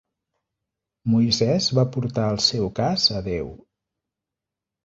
Moisès 1.11 1.67
va 1.79 1.85
portar 1.97 2.23
el 2.37 2.41
seu 2.47 2.73
cas 2.81 3.07
a 3.21 3.23
Déu. 3.31 3.55